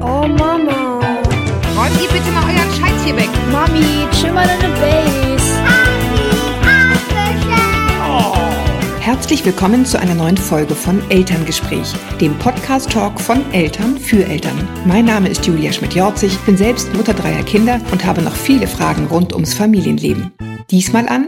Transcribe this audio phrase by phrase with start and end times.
[0.00, 1.00] Oh Mama.
[1.76, 3.30] Räumt ihr bitte mal euren Scheiß hier weg.
[3.50, 5.42] Mami, chill mal deine Base.
[9.00, 14.56] Herzlich willkommen zu einer neuen Folge von Elterngespräch, dem Podcast-Talk von Eltern für Eltern.
[14.86, 19.06] Mein Name ist Julia Schmidt-Jorzig, bin selbst Mutter dreier Kinder und habe noch viele Fragen
[19.06, 20.32] rund ums Familienleben.
[20.70, 21.26] Diesmal an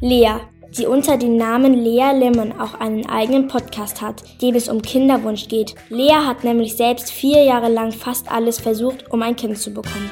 [0.00, 0.32] Lea,
[0.76, 5.48] die unter dem Namen Lea Lemon auch einen eigenen Podcast hat, dem es um Kinderwunsch
[5.48, 5.74] geht.
[5.88, 10.10] Lea hat nämlich selbst vier Jahre lang fast alles versucht, um ein Kind zu bekommen.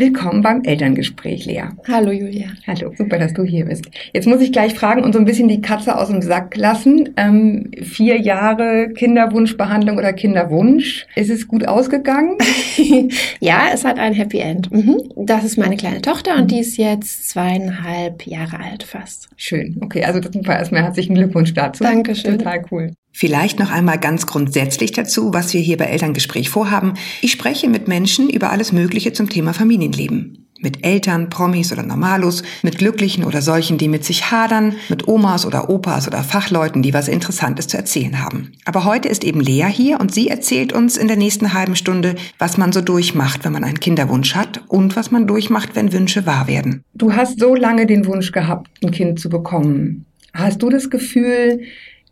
[0.00, 1.64] Willkommen beim Elterngespräch, Lea.
[1.86, 2.46] Hallo Julia.
[2.66, 3.84] Hallo, super, dass du hier bist.
[4.14, 7.10] Jetzt muss ich gleich fragen und so ein bisschen die Katze aus dem Sack lassen.
[7.18, 11.06] Ähm, vier Jahre Kinderwunschbehandlung oder Kinderwunsch.
[11.16, 12.38] Ist es gut ausgegangen?
[13.40, 14.72] ja, es hat ein Happy End.
[14.72, 15.02] Mhm.
[15.16, 19.28] Das ist meine kleine Tochter und die ist jetzt zweieinhalb Jahre alt fast.
[19.36, 19.76] Schön.
[19.82, 20.56] Okay, also super.
[20.56, 21.84] Erstmal herzlichen Glückwunsch dazu.
[21.84, 22.38] Dankeschön.
[22.38, 22.92] Total cool.
[23.12, 26.94] Vielleicht noch einmal ganz grundsätzlich dazu, was wir hier bei Elterngespräch vorhaben.
[27.20, 30.46] Ich spreche mit Menschen über alles Mögliche zum Thema Familienleben.
[30.62, 35.46] Mit Eltern, Promis oder Normalos, mit Glücklichen oder solchen, die mit sich hadern, mit Omas
[35.46, 38.52] oder Opas oder Fachleuten, die was Interessantes zu erzählen haben.
[38.66, 42.14] Aber heute ist eben Lea hier und sie erzählt uns in der nächsten halben Stunde,
[42.38, 46.26] was man so durchmacht, wenn man einen Kinderwunsch hat und was man durchmacht, wenn Wünsche
[46.26, 46.84] wahr werden.
[46.92, 50.04] Du hast so lange den Wunsch gehabt, ein Kind zu bekommen.
[50.34, 51.62] Hast du das Gefühl,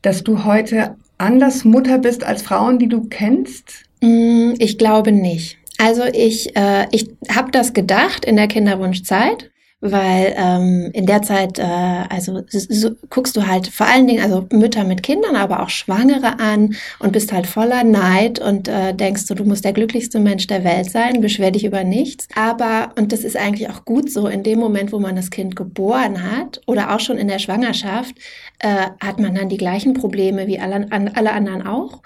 [0.02, 3.84] dass du heute anders Mutter bist als Frauen, die du kennst?
[4.00, 5.58] Mm, ich glaube nicht.
[5.78, 11.60] Also ich, äh, ich habe das gedacht in der Kinderwunschzeit, weil ähm, in der Zeit,
[11.60, 15.68] äh, also so, guckst du halt vor allen Dingen, also Mütter mit Kindern, aber auch
[15.68, 20.18] Schwangere an und bist halt voller Neid und äh, denkst du, du musst der glücklichste
[20.18, 22.26] Mensch der Welt sein, beschwer dich über nichts.
[22.34, 25.54] Aber, und das ist eigentlich auch gut so, in dem Moment, wo man das Kind
[25.54, 28.16] geboren hat oder auch schon in der Schwangerschaft,
[28.60, 32.02] äh, hat man dann die gleichen Probleme wie alle, an, alle anderen auch.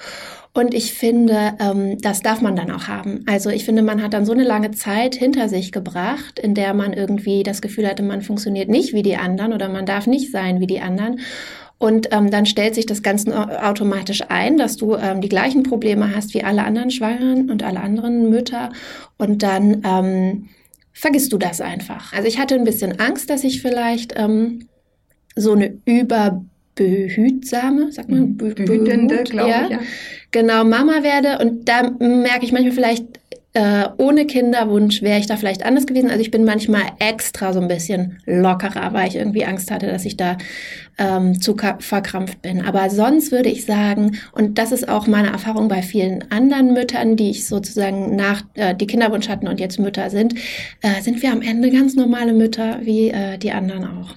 [0.55, 3.25] Und ich finde, ähm, das darf man dann auch haben.
[3.27, 6.75] Also ich finde, man hat dann so eine lange Zeit hinter sich gebracht, in der
[6.75, 10.31] man irgendwie das Gefühl hatte, man funktioniert nicht wie die anderen oder man darf nicht
[10.31, 11.21] sein wie die anderen.
[11.79, 16.15] Und ähm, dann stellt sich das Ganze automatisch ein, dass du ähm, die gleichen Probleme
[16.15, 18.71] hast wie alle anderen Schwangeren und alle anderen Mütter.
[19.17, 20.49] Und dann ähm,
[20.93, 22.13] vergisst du das einfach.
[22.13, 24.69] Also ich hatte ein bisschen Angst, dass ich vielleicht ähm,
[25.35, 26.45] so eine über
[26.75, 29.71] behütsame, sagt man, be behütende, glaube ja, ich.
[29.71, 29.81] Ja.
[30.31, 31.45] Genau, Mama werde.
[31.45, 33.05] Und da merke ich manchmal vielleicht,
[33.55, 36.09] äh, ohne Kinderwunsch wäre ich da vielleicht anders gewesen.
[36.09, 40.07] Also ich bin manchmal extra so ein bisschen lockerer, weil ich irgendwie Angst hatte, dass
[40.07, 40.39] ich da
[40.97, 42.65] ähm, zu verkrampft bin.
[42.65, 47.17] Aber sonst würde ich sagen, und das ist auch meine Erfahrung bei vielen anderen Müttern,
[47.17, 50.35] die ich sozusagen nach äh, die Kinderwunsch hatten und jetzt Mütter sind,
[50.81, 54.15] äh, sind wir am Ende ganz normale Mütter wie äh, die anderen auch.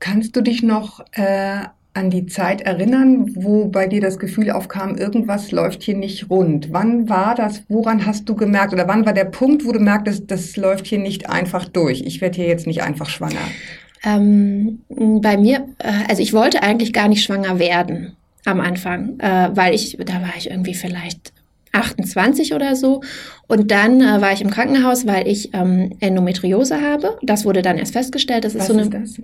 [0.00, 1.60] Kannst du dich noch äh,
[1.94, 6.72] an die Zeit erinnern, wo bei dir das Gefühl aufkam, irgendwas läuft hier nicht rund?
[6.72, 7.64] Wann war das?
[7.68, 8.72] Woran hast du gemerkt?
[8.72, 12.02] Oder wann war der Punkt, wo du merktest, das läuft hier nicht einfach durch?
[12.02, 13.46] Ich werde hier jetzt nicht einfach schwanger.
[14.04, 19.50] Ähm, bei mir, äh, also ich wollte eigentlich gar nicht schwanger werden am Anfang, äh,
[19.54, 21.32] weil ich, da war ich irgendwie vielleicht
[21.72, 23.02] 28 oder so.
[23.48, 27.18] Und dann äh, war ich im Krankenhaus, weil ich ähm, Endometriose habe.
[27.22, 28.44] Das wurde dann erst festgestellt.
[28.44, 29.04] Das ist Was so eine.
[29.04, 29.20] ist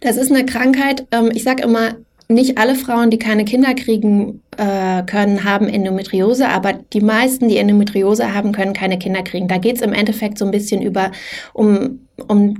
[0.00, 0.16] das?
[0.16, 1.96] Ist eine Krankheit, ähm, ich sage immer,
[2.28, 7.56] nicht alle Frauen, die keine Kinder kriegen äh, können, haben Endometriose, aber die meisten, die
[7.56, 9.46] Endometriose haben, können keine Kinder kriegen.
[9.46, 11.12] Da geht es im Endeffekt so ein bisschen über
[11.52, 12.56] um, um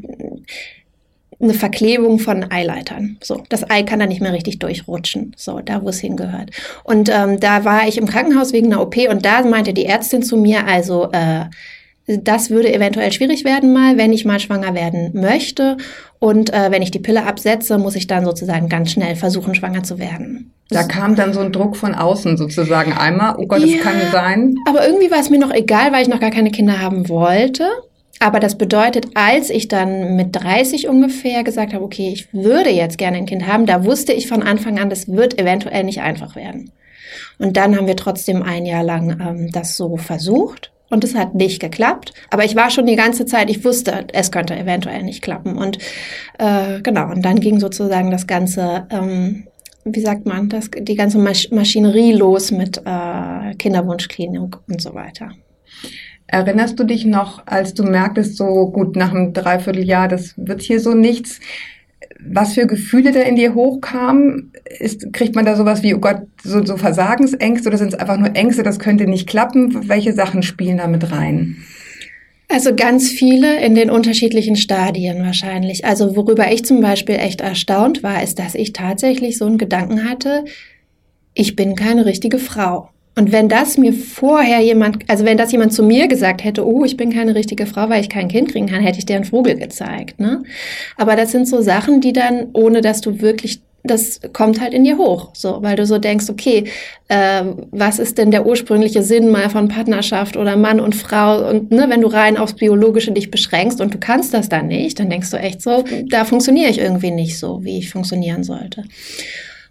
[1.41, 3.19] eine Verklebung von Eileitern.
[3.23, 5.35] So, das Ei kann da nicht mehr richtig durchrutschen.
[5.37, 6.51] So, da wo es hingehört.
[6.85, 10.23] Und ähm, da war ich im Krankenhaus wegen einer OP und da meinte die Ärztin
[10.23, 11.47] zu mir, also äh,
[12.07, 15.77] das würde eventuell schwierig werden mal, wenn ich mal schwanger werden möchte.
[16.19, 19.83] Und äh, wenn ich die Pille absetze, muss ich dann sozusagen ganz schnell versuchen, schwanger
[19.83, 20.53] zu werden.
[20.71, 23.37] Da kam dann so ein Druck von außen sozusagen einmal.
[23.39, 24.57] Oh Gott, das Ja, kann sein.
[24.69, 27.65] Aber irgendwie war es mir noch egal, weil ich noch gar keine Kinder haben wollte.
[28.19, 32.99] Aber das bedeutet, als ich dann mit 30 ungefähr gesagt habe, okay, ich würde jetzt
[32.99, 36.35] gerne ein Kind haben, da wusste ich von Anfang an, das wird eventuell nicht einfach
[36.35, 36.71] werden.
[37.39, 40.73] Und dann haben wir trotzdem ein Jahr lang ähm, das so versucht.
[40.89, 42.13] Und es hat nicht geklappt.
[42.31, 45.57] Aber ich war schon die ganze Zeit, ich wusste, es könnte eventuell nicht klappen.
[45.57, 45.79] Und
[46.39, 49.49] äh, genau, und dann ging sozusagen das ganze, ähm,
[49.85, 55.31] wie sagt man, das, die ganze Masch Maschinerie los mit äh, Kinderwunschklinik und so weiter.
[56.29, 60.81] Erinnerst du dich noch, als du merktest, so gut, nach einem Dreivierteljahr, das wird hier
[60.81, 61.41] so nichts,
[62.21, 64.53] was für Gefühle da in dir hochkamen?
[64.79, 68.19] Ist, kriegt man da sowas wie, oh Gott, so, so Versagensängste oder sind es einfach
[68.19, 69.89] nur Ängste, das könnte nicht klappen?
[69.89, 71.57] Welche Sachen spielen da mit rein?
[72.49, 75.85] Also ganz viele in den unterschiedlichen Stadien wahrscheinlich.
[75.85, 80.09] Also worüber ich zum Beispiel echt erstaunt war, ist, dass ich tatsächlich so einen Gedanken
[80.09, 80.45] hatte,
[81.35, 82.91] ich bin keine richtige Frau.
[83.19, 86.85] Und wenn das mir vorher jemand, also wenn das jemand zu mir gesagt hätte, oh,
[86.85, 89.25] ich bin keine richtige Frau, weil ich kein Kind kriegen kann, hätte ich dir einen
[89.25, 90.21] Vogel gezeigt.
[90.21, 90.43] Ne?
[90.99, 94.83] Aber das sind so Sachen, die dann, ohne dass du wirklich das kommt halt in
[94.83, 96.65] dir hoch, so, weil du so denkst, okay,
[97.07, 101.71] äh, was ist denn der ursprüngliche Sinn mal von Partnerschaft oder Mann und Frau und
[101.71, 105.09] ne, wenn du rein aufs Biologische dich beschränkst und du kannst das dann nicht, dann
[105.11, 108.83] denkst du echt so, da funktioniere ich irgendwie nicht so, wie ich funktionieren sollte.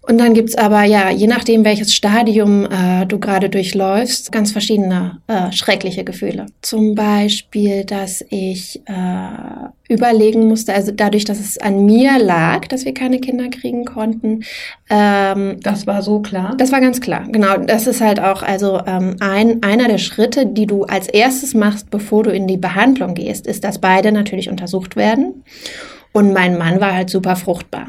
[0.07, 5.19] Und dann gibt's aber, ja, je nachdem, welches Stadium äh, du gerade durchläufst, ganz verschiedene
[5.27, 6.45] äh, schreckliche Gefühle.
[6.61, 12.85] Zum Beispiel, dass ich äh, überlegen musste, also dadurch, dass es an mir lag, dass
[12.85, 14.43] wir keine Kinder kriegen konnten.
[14.91, 16.55] Ähm, das war so klar?
[16.57, 17.57] Das war ganz klar, genau.
[17.57, 21.89] Das ist halt auch also ähm, ein, einer der Schritte, die du als erstes machst,
[21.89, 25.43] bevor du in die Behandlung gehst, ist, dass beide natürlich untersucht werden.
[26.11, 27.87] Und mein Mann war halt super fruchtbar.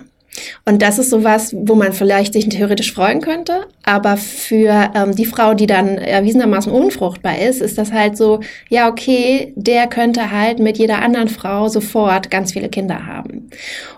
[0.65, 5.25] Und das ist sowas, wo man vielleicht sich theoretisch freuen könnte, aber für ähm, die
[5.25, 10.59] Frau, die dann erwiesenermaßen unfruchtbar ist, ist das halt so, ja, okay, der könnte halt
[10.59, 13.51] mit jeder anderen Frau sofort ganz viele Kinder haben.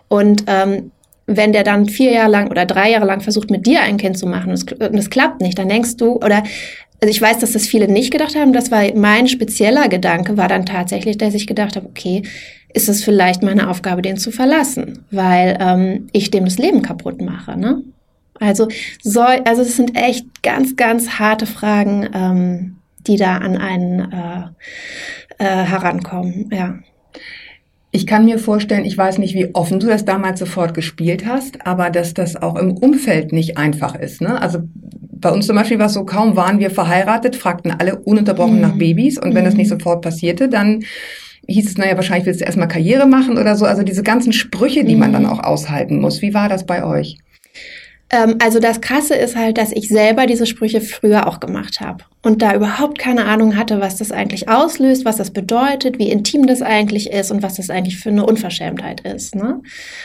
[0.08, 0.90] Und ähm,
[1.26, 4.17] wenn der dann vier Jahre lang oder drei Jahre lang versucht, mit dir ein Kind
[4.17, 6.43] zu machen und es, und es klappt nicht, dann denkst du, oder
[7.00, 10.49] also ich weiß, dass das viele nicht gedacht haben, das war mein spezieller Gedanke, war
[10.49, 12.23] dann tatsächlich, dass ich gedacht habe, okay,
[12.74, 17.20] ist es vielleicht meine Aufgabe, den zu verlassen, weil ähm, ich dem das Leben kaputt
[17.22, 17.58] mache.
[17.58, 17.82] Ne?
[18.40, 18.68] Also,
[19.02, 22.76] soll, also es sind echt ganz, ganz harte Fragen, ähm,
[23.06, 24.42] die da an einen äh,
[25.38, 26.50] äh, herankommen.
[26.52, 26.78] Ja.
[27.90, 31.66] Ich kann mir vorstellen, ich weiß nicht, wie offen du das damals sofort gespielt hast,
[31.66, 34.20] aber dass das auch im Umfeld nicht einfach ist.
[34.20, 34.40] Ne?
[34.40, 34.58] Also
[35.20, 38.60] bei uns zum Beispiel war es so, kaum waren wir verheiratet, fragten alle ununterbrochen mhm.
[38.60, 39.78] nach Babys und wenn das nicht mhm.
[39.78, 40.84] sofort passierte, dann
[41.54, 43.64] hieß es, naja, wahrscheinlich willst du erstmal Karriere machen oder so.
[43.64, 45.30] Also diese ganzen Sprüche, die man dann mhm.
[45.30, 46.22] auch aushalten muss.
[46.22, 47.18] Wie war das bei euch?
[48.10, 52.05] Ähm, also das Krasse ist halt, dass ich selber diese Sprüche früher auch gemacht habe
[52.22, 56.46] und da überhaupt keine Ahnung hatte, was das eigentlich auslöst, was das bedeutet, wie intim
[56.46, 59.34] das eigentlich ist und was das eigentlich für eine Unverschämtheit ist.
[59.34, 59.60] Ne?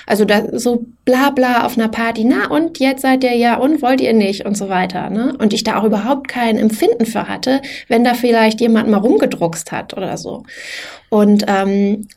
[0.06, 3.82] Also da so bla bla auf einer Party, na und jetzt seid ihr ja und
[3.82, 5.10] wollt ihr nicht und so weiter.
[5.10, 5.36] Ne?
[5.40, 9.72] Und ich da auch überhaupt kein Empfinden für hatte, wenn da vielleicht jemand mal rumgedruckst
[9.72, 10.44] hat oder so.
[11.10, 12.08] Und ähm,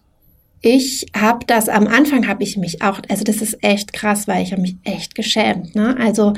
[0.60, 4.42] ich habe das am Anfang habe ich mich auch, also das ist echt krass, weil
[4.42, 5.74] ich habe mich echt geschämt.
[5.74, 5.96] Ne?
[5.98, 6.32] Also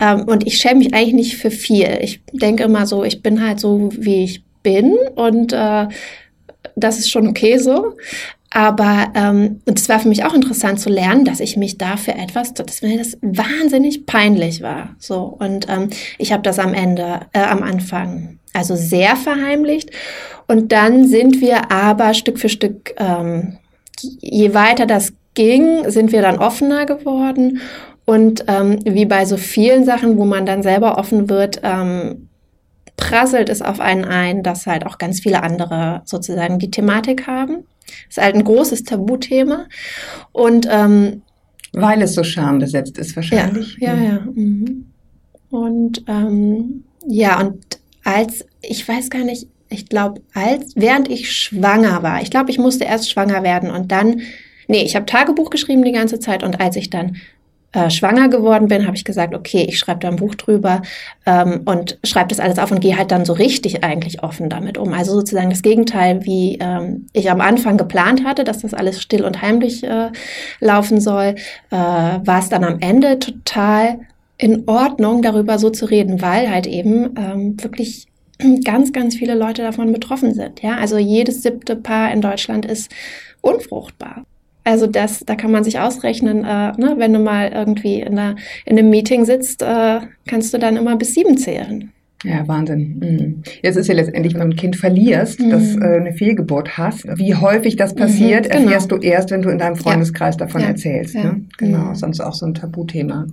[0.00, 1.98] ähm, und ich schäme mich eigentlich nicht für viel.
[2.00, 5.88] Ich denke immer so, ich bin halt so wie ich bin und äh,
[6.76, 7.96] das ist schon okay so.
[8.50, 12.16] Aber ähm, und es war für mich auch interessant zu lernen, dass ich mich dafür
[12.16, 14.94] etwas, dass mir das wahnsinnig peinlich war.
[14.98, 15.88] So und ähm,
[16.18, 19.90] ich habe das am Ende, äh, am Anfang, also sehr verheimlicht.
[20.48, 23.56] Und dann sind wir aber Stück für Stück ähm,
[24.00, 27.60] je weiter das ging, sind wir dann offener geworden.
[28.04, 32.28] Und ähm, wie bei so vielen Sachen, wo man dann selber offen wird, ähm,
[32.96, 37.64] prasselt es auf einen ein, dass halt auch ganz viele andere sozusagen die Thematik haben.
[38.08, 39.66] Das ist halt ein großes Tabuthema.
[40.32, 41.22] Und ähm,
[41.72, 43.76] weil es so schambesetzt ist wahrscheinlich.
[43.80, 44.20] Ja, ja, ja.
[44.20, 44.86] Mhm.
[45.50, 47.62] Und ähm, ja, und
[48.04, 52.22] als ich weiß gar nicht, ich glaube, als während ich schwanger war.
[52.22, 54.22] Ich glaube, ich musste erst schwanger werden und dann,
[54.68, 57.16] nee, ich habe Tagebuch geschrieben die ganze Zeit und als ich dann
[57.72, 60.82] äh, schwanger geworden bin, habe ich gesagt, okay, ich schreibe da ein Buch drüber
[61.24, 64.76] ähm, und schreibe das alles auf und gehe halt dann so richtig eigentlich offen damit
[64.76, 64.92] um.
[64.92, 69.24] Also sozusagen das Gegenteil, wie ähm, ich am Anfang geplant hatte, dass das alles still
[69.24, 70.10] und heimlich äh,
[70.60, 71.36] laufen soll,
[71.70, 74.00] äh, war es dann am Ende total
[74.36, 78.08] in Ordnung, darüber so zu reden, weil halt eben ähm, wirklich
[78.64, 80.62] ganz, ganz viele Leute davon betroffen sind.
[80.62, 82.90] Ja, also jedes siebte Paar in Deutschland ist
[83.40, 84.24] unfruchtbar.
[84.64, 88.36] Also das, da kann man sich ausrechnen, äh, ne, wenn du mal irgendwie in, einer,
[88.64, 91.90] in einem Meeting sitzt, äh, kannst du dann immer bis sieben zählen.
[92.24, 92.98] Ja, Wahnsinn.
[93.00, 93.42] Mhm.
[93.62, 95.50] Jetzt ist ja letztendlich, wenn du ein Kind verlierst, mhm.
[95.50, 98.62] das äh, eine Fehlgeburt hast, wie häufig das mhm, passiert, mhm, genau.
[98.64, 100.46] erfährst du erst, wenn du in deinem Freundeskreis ja.
[100.46, 100.68] davon ja.
[100.68, 101.14] erzählst.
[101.14, 101.24] Ja.
[101.24, 101.44] Ne?
[101.58, 101.94] Genau, mhm.
[101.96, 103.26] sonst auch so ein Tabuthema.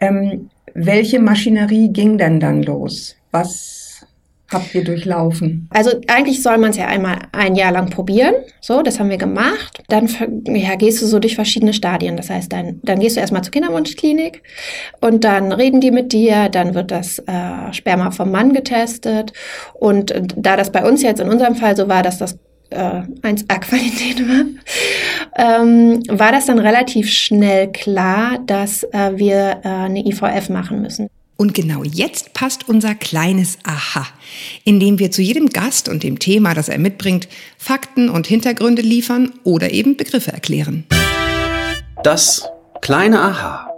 [0.00, 3.16] Ähm, welche Maschinerie ging denn dann los?
[3.30, 3.79] Was
[4.52, 5.68] habt ihr durchlaufen?
[5.70, 8.34] Also eigentlich soll man es ja einmal ein Jahr lang probieren.
[8.60, 9.82] So, das haben wir gemacht.
[9.88, 10.08] Dann
[10.46, 12.16] ja, gehst du so durch verschiedene Stadien.
[12.16, 14.42] Das heißt, dann, dann gehst du erstmal zur Kinderwunschklinik
[15.00, 16.48] und dann reden die mit dir.
[16.48, 19.32] Dann wird das äh, Sperma vom Mann getestet.
[19.74, 22.38] Und da das bei uns jetzt in unserem Fall so war, dass das
[22.70, 30.06] äh, 1A-Qualität war, ähm, war das dann relativ schnell klar, dass äh, wir äh, eine
[30.06, 31.08] IVF machen müssen.
[31.40, 34.06] Und genau jetzt passt unser kleines Aha,
[34.64, 39.32] indem wir zu jedem Gast und dem Thema, das er mitbringt, Fakten und Hintergründe liefern
[39.42, 40.84] oder eben Begriffe erklären.
[42.04, 42.46] Das
[42.82, 43.70] kleine Aha.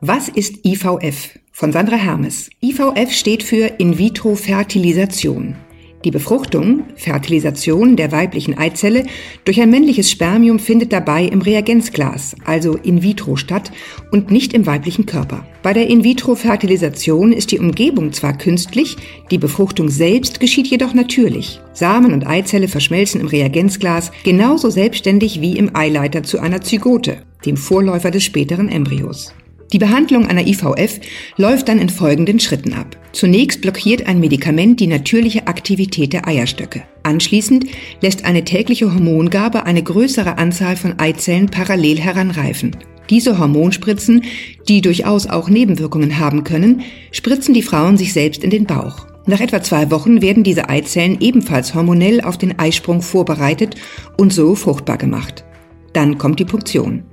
[0.00, 1.38] Was ist IVF?
[1.52, 2.50] von Sandra Hermes.
[2.60, 5.56] IVF steht für In-vitro-Fertilisation.
[6.04, 9.04] Die Befruchtung, Fertilisation der weiblichen Eizelle
[9.44, 13.72] durch ein männliches Spermium findet dabei im Reagenzglas, also in vitro statt
[14.12, 15.46] und nicht im weiblichen Körper.
[15.62, 18.96] Bei der In-vitro-Fertilisation ist die Umgebung zwar künstlich,
[19.30, 21.60] die Befruchtung selbst geschieht jedoch natürlich.
[21.72, 27.56] Samen und Eizelle verschmelzen im Reagenzglas genauso selbstständig wie im Eileiter zu einer Zygote, dem
[27.56, 29.34] Vorläufer des späteren Embryos.
[29.72, 31.00] Die Behandlung einer IVF
[31.36, 32.96] läuft dann in folgenden Schritten ab.
[33.12, 36.84] Zunächst blockiert ein Medikament die natürliche Aktivität der Eierstöcke.
[37.02, 37.66] Anschließend
[38.00, 42.76] lässt eine tägliche Hormongabe eine größere Anzahl von Eizellen parallel heranreifen.
[43.10, 44.24] Diese Hormonspritzen,
[44.68, 46.82] die durchaus auch Nebenwirkungen haben können,
[47.12, 49.06] spritzen die Frauen sich selbst in den Bauch.
[49.26, 53.74] Nach etwa zwei Wochen werden diese Eizellen ebenfalls hormonell auf den Eisprung vorbereitet
[54.16, 55.44] und so fruchtbar gemacht.
[55.92, 57.04] Dann kommt die Punktion.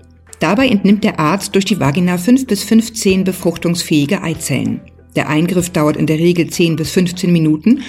[0.44, 4.82] Dabei entnimmt der Arzt durch die Vagina 5 bis 15 befruchtungsfähige Eizellen.
[5.16, 7.84] Der Eingriff dauert in der Regel 10 bis 15 Minuten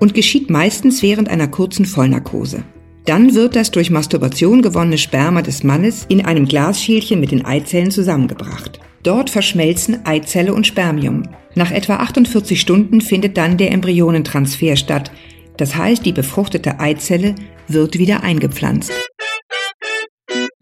[0.00, 2.64] und geschieht meistens während einer kurzen Vollnarkose.
[3.04, 7.92] Dann wird das durch Masturbation gewonnene Sperma des Mannes in einem Glasschälchen mit den Eizellen
[7.92, 8.80] zusammengebracht.
[9.04, 11.22] Dort verschmelzen Eizelle und Spermium.
[11.54, 15.12] Nach etwa 48 Stunden findet dann der Embryonentransfer statt.
[15.58, 17.36] Das heißt, die befruchtete Eizelle
[17.68, 18.90] wird wieder eingepflanzt.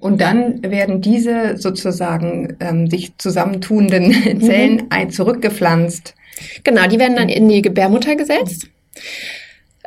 [0.01, 5.11] Und dann werden diese sozusagen ähm, sich zusammentuenden Zellen mhm.
[5.11, 6.15] zurückgepflanzt.
[6.63, 8.69] Genau, die werden dann in die Gebärmutter gesetzt.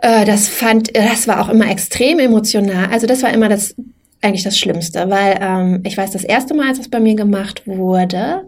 [0.01, 2.89] Äh, das fand, das war auch immer extrem emotional.
[2.91, 3.75] Also das war immer das
[4.21, 7.63] eigentlich das Schlimmste, weil ähm, ich weiß, das erste Mal, als das bei mir gemacht
[7.65, 8.47] wurde,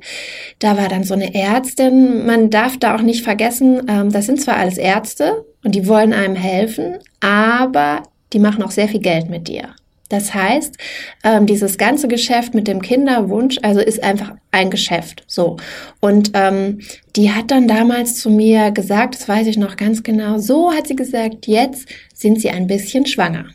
[0.59, 2.25] da war dann so eine Ärztin.
[2.25, 6.13] Man darf da auch nicht vergessen, ähm, das sind zwar alles Ärzte und die wollen
[6.13, 8.03] einem helfen, aber
[8.33, 9.69] die machen auch sehr viel Geld mit dir.
[10.13, 10.77] Das heißt,
[11.23, 15.23] ähm, dieses ganze Geschäft mit dem Kinderwunsch, also ist einfach ein Geschäft.
[15.25, 15.57] So.
[16.01, 16.81] Und ähm,
[17.15, 20.85] die hat dann damals zu mir gesagt, das weiß ich noch ganz genau, so hat
[20.85, 23.45] sie gesagt, jetzt sind sie ein bisschen schwanger.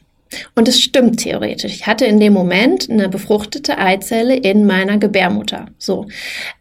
[0.56, 1.72] Und es stimmt theoretisch.
[1.72, 5.66] Ich hatte in dem Moment eine befruchtete Eizelle in meiner Gebärmutter.
[5.78, 6.06] So,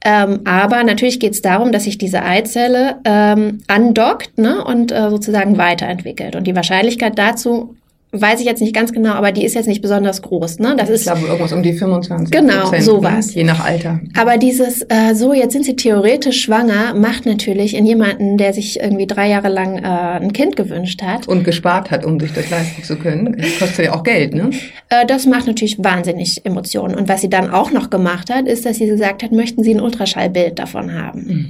[0.05, 5.09] ähm, aber natürlich geht es darum, dass sich diese Eizelle ähm, andockt ne, und äh,
[5.09, 6.35] sozusagen weiterentwickelt.
[6.35, 7.75] Und die Wahrscheinlichkeit dazu
[8.21, 10.59] weiß ich jetzt nicht ganz genau, aber die ist jetzt nicht besonders groß.
[10.59, 10.75] Ne?
[10.77, 12.31] Das ich ist glaube irgendwas um die 25.
[12.31, 13.27] Genau, Prozent, sowas.
[13.27, 13.33] Ne?
[13.33, 13.99] Je nach Alter.
[14.17, 18.79] Aber dieses äh, so jetzt sind sie theoretisch schwanger macht natürlich in jemanden, der sich
[18.79, 22.49] irgendwie drei Jahre lang äh, ein Kind gewünscht hat und gespart hat, um sich das
[22.49, 23.35] leisten zu können.
[23.37, 24.49] Das kostet ja auch Geld, ne?
[24.89, 26.95] Äh, das macht natürlich wahnsinnig Emotionen.
[26.95, 29.73] Und was sie dann auch noch gemacht hat, ist, dass sie gesagt hat, möchten Sie
[29.73, 31.23] ein Ultraschallbild davon haben.
[31.27, 31.49] Mhm.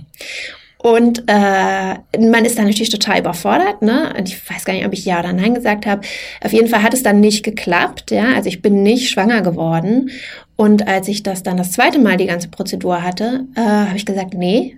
[0.79, 3.81] Und äh, man ist dann natürlich total überfordert.
[3.81, 4.13] Ne?
[4.17, 6.01] Und ich weiß gar nicht, ob ich ja oder nein gesagt habe.
[6.43, 8.11] Auf jeden Fall hat es dann nicht geklappt.
[8.11, 8.35] Ja?
[8.35, 10.11] Also ich bin nicht schwanger geworden.
[10.55, 14.05] Und als ich das dann das zweite Mal die ganze Prozedur hatte, äh, habe ich
[14.05, 14.77] gesagt, nee,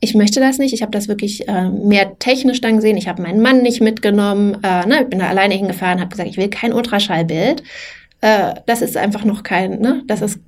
[0.00, 0.72] ich möchte das nicht.
[0.72, 2.96] Ich habe das wirklich äh, mehr technisch dann gesehen.
[2.96, 4.56] Ich habe meinen Mann nicht mitgenommen.
[4.62, 5.02] Äh, ne?
[5.02, 7.62] Ich bin da alleine hingefahren, habe gesagt, ich will kein Ultraschallbild.
[8.22, 10.02] Äh, das ist einfach noch kein, ne?
[10.06, 10.40] Das ist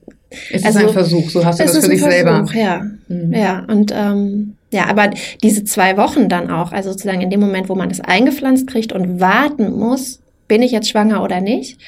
[0.50, 2.46] es also, ist ein Versuch, so hast du das für dich Versuch, selber.
[2.54, 3.32] Ja, mhm.
[3.32, 3.64] ja.
[3.68, 5.10] Und ähm, ja, aber
[5.42, 8.92] diese zwei Wochen dann auch, also sozusagen in dem Moment, wo man das eingepflanzt kriegt
[8.92, 11.78] und warten muss, bin ich jetzt schwanger oder nicht,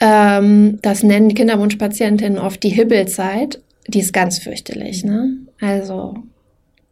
[0.00, 5.04] ähm, das nennen die Kinderwunschpatientinnen oft die Hibbelzeit, die ist ganz fürchterlich.
[5.04, 5.36] Ne?
[5.60, 6.14] Also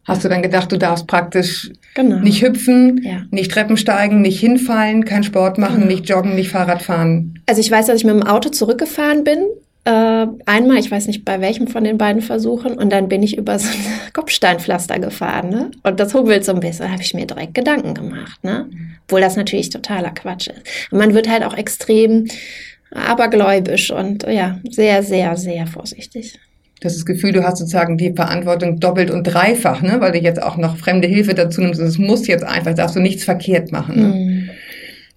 [0.06, 2.18] Hast du dann gedacht, du darfst praktisch genau.
[2.18, 3.22] nicht hüpfen, ja.
[3.30, 5.86] nicht Treppen steigen, nicht hinfallen, kein Sport machen, genau.
[5.86, 7.38] nicht joggen, nicht Fahrrad fahren?
[7.46, 9.38] Also ich weiß, dass ich mit dem Auto zurückgefahren bin
[9.84, 13.36] äh, einmal, ich weiß nicht bei welchem von den beiden Versuchen, und dann bin ich
[13.36, 15.70] über so ein Kopfsteinpflaster gefahren, ne?
[15.82, 18.68] Und das hubbelt so ein bisschen, habe ich mir direkt Gedanken gemacht, ne?
[19.04, 20.62] Obwohl das natürlich totaler Quatsch ist.
[20.90, 22.26] Und man wird halt auch extrem
[22.94, 26.38] abergläubisch und ja, sehr, sehr, sehr vorsichtig.
[26.80, 29.96] Das ist das Gefühl, du hast sozusagen die Verantwortung doppelt und dreifach, ne?
[30.00, 31.80] Weil du jetzt auch noch fremde Hilfe dazu nimmst.
[31.80, 33.96] Es muss jetzt einfach, darfst du nichts verkehrt machen.
[33.96, 34.08] Ne?
[34.08, 34.50] Mm.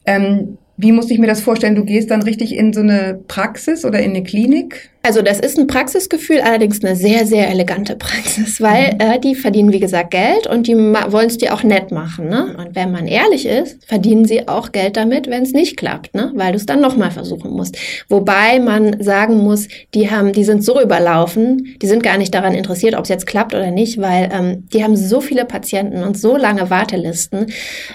[0.06, 1.76] Ähm, wie muss ich mir das vorstellen?
[1.76, 4.92] Du gehst dann richtig in so eine Praxis oder in eine Klinik?
[5.02, 9.00] Also das ist ein Praxisgefühl, allerdings eine sehr, sehr elegante Praxis, weil mhm.
[9.00, 12.30] äh, die verdienen, wie gesagt, Geld und die wollen es dir auch nett machen.
[12.30, 12.56] Ne?
[12.60, 16.32] Und wenn man ehrlich ist, verdienen sie auch Geld damit, wenn es nicht klappt, ne?
[16.36, 17.78] weil du es dann nochmal versuchen musst.
[18.10, 22.54] Wobei man sagen muss, die haben, die sind so überlaufen, die sind gar nicht daran
[22.54, 26.20] interessiert, ob es jetzt klappt oder nicht, weil ähm, die haben so viele Patienten und
[26.20, 27.48] so lange Wartelisten.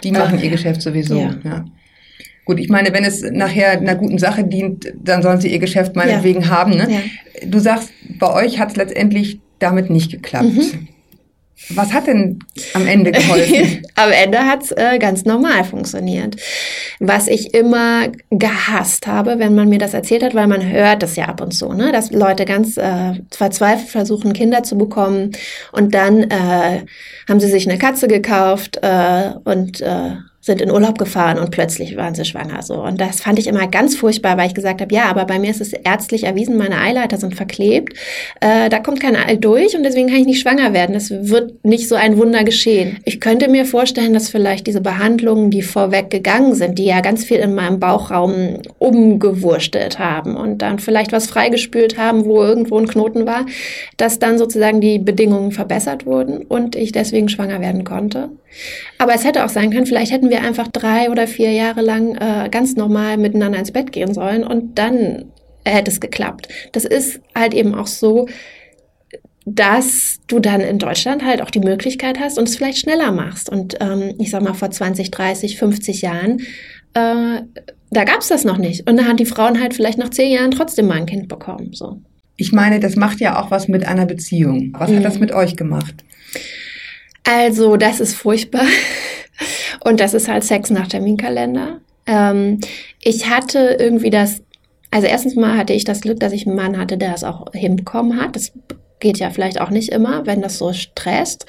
[0.02, 1.34] Die machen äh, ihr Geschäft sowieso, ja.
[1.44, 1.64] ja.
[2.44, 5.94] Gut, ich meine, wenn es nachher einer guten Sache dient, dann sollen sie ihr Geschäft
[5.94, 6.48] meinetwegen ja.
[6.48, 6.72] haben.
[6.72, 6.88] Ne?
[6.90, 7.46] Ja.
[7.46, 10.52] Du sagst, bei euch hat es letztendlich damit nicht geklappt.
[10.52, 10.88] Mhm.
[11.70, 12.40] Was hat denn
[12.74, 13.82] am Ende geholfen?
[13.94, 16.36] am Ende hat's äh, ganz normal funktioniert.
[16.98, 21.14] Was ich immer gehasst habe, wenn man mir das erzählt hat, weil man hört das
[21.14, 21.92] ja ab und zu, ne?
[21.92, 25.32] dass Leute ganz äh, verzweifelt versuchen, Kinder zu bekommen
[25.70, 26.84] und dann äh,
[27.28, 31.96] haben sie sich eine Katze gekauft äh, und äh, sind in Urlaub gefahren und plötzlich
[31.96, 32.62] waren sie schwanger.
[32.62, 32.82] So.
[32.82, 35.50] Und das fand ich immer ganz furchtbar, weil ich gesagt habe, ja, aber bei mir
[35.50, 37.96] ist es ärztlich erwiesen, meine Eileiter sind verklebt.
[38.40, 40.96] Äh, da kommt kein Ei durch und deswegen kann ich nicht schwanger werden.
[40.96, 42.98] Es wird nicht so ein Wunder geschehen.
[43.04, 47.24] Ich könnte mir vorstellen, dass vielleicht diese Behandlungen, die vorweg gegangen sind, die ja ganz
[47.24, 52.88] viel in meinem Bauchraum umgewurstelt haben und dann vielleicht was freigespült haben, wo irgendwo ein
[52.88, 53.46] Knoten war,
[53.96, 58.30] dass dann sozusagen die Bedingungen verbessert wurden und ich deswegen schwanger werden konnte.
[58.98, 62.16] Aber es hätte auch sein können, vielleicht hätten wir einfach drei oder vier Jahre lang
[62.16, 65.26] äh, ganz normal miteinander ins Bett gehen sollen und dann
[65.64, 66.48] hätte es geklappt.
[66.72, 68.26] Das ist halt eben auch so,
[69.44, 73.50] dass du dann in Deutschland halt auch die Möglichkeit hast und es vielleicht schneller machst.
[73.50, 76.40] Und ähm, ich sag mal, vor 20, 30, 50 Jahren,
[76.94, 77.42] äh,
[77.90, 78.88] da gab's das noch nicht.
[78.88, 81.72] Und da haben die Frauen halt vielleicht nach zehn Jahren trotzdem mal ein Kind bekommen.
[81.72, 82.00] So.
[82.36, 84.74] Ich meine, das macht ja auch was mit einer Beziehung.
[84.78, 84.96] Was mhm.
[84.96, 85.94] hat das mit euch gemacht?
[87.24, 88.66] Also, das ist furchtbar.
[89.84, 91.80] Und das ist halt Sex nach Terminkalender.
[92.06, 92.60] Ähm,
[93.00, 94.42] ich hatte irgendwie das,
[94.90, 97.52] also erstens mal hatte ich das Glück, dass ich einen Mann hatte, der es auch
[97.52, 98.36] hinbekommen hat.
[98.36, 98.52] Das
[99.00, 101.46] geht ja vielleicht auch nicht immer, wenn das so stresst.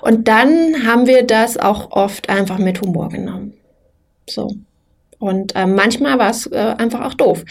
[0.00, 3.54] Und dann haben wir das auch oft einfach mit Humor genommen.
[4.28, 4.54] So.
[5.18, 7.44] Und ähm, manchmal war es äh, einfach auch doof.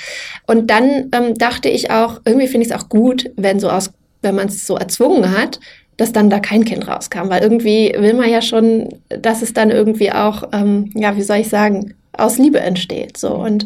[0.48, 3.92] Und dann ähm, dachte ich auch, irgendwie finde ich es auch gut, wenn so aus,
[4.22, 5.60] wenn man es so erzwungen hat,
[5.98, 9.70] dass dann da kein Kind rauskam, weil irgendwie will man ja schon, dass es dann
[9.70, 13.18] irgendwie auch, ähm, ja, wie soll ich sagen, aus Liebe entsteht.
[13.18, 13.66] So und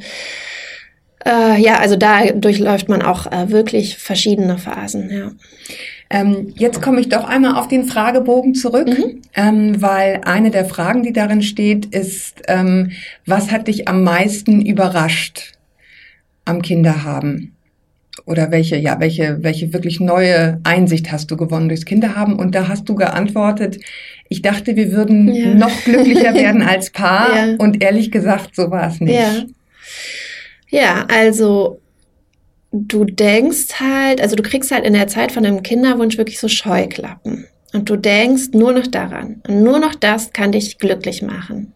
[1.25, 5.09] äh, ja, also da durchläuft man auch äh, wirklich verschiedene Phasen.
[5.09, 5.31] Ja.
[6.09, 9.21] Ähm, jetzt komme ich doch einmal auf den Fragebogen zurück, mhm.
[9.35, 12.91] ähm, weil eine der Fragen, die darin steht, ist, ähm,
[13.25, 15.53] was hat dich am meisten überrascht
[16.45, 17.56] am Kinderhaben?
[18.27, 22.35] Oder welche, ja, welche, welche wirklich neue Einsicht hast du gewonnen durchs Kinderhaben?
[22.35, 23.79] Und da hast du geantwortet,
[24.27, 25.53] ich dachte, wir würden ja.
[25.53, 27.35] noch glücklicher werden als Paar.
[27.35, 27.55] Ja.
[27.57, 29.15] Und ehrlich gesagt, so war es nicht.
[29.15, 29.45] Ja.
[30.69, 31.79] ja, also
[32.73, 36.49] du denkst halt, also du kriegst halt in der Zeit von einem Kinderwunsch wirklich so
[36.49, 37.47] Scheuklappen.
[37.73, 39.41] Und du denkst nur noch daran.
[39.47, 41.73] Und nur noch das kann dich glücklich machen